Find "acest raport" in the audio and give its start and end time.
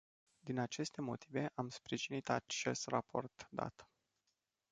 2.29-3.47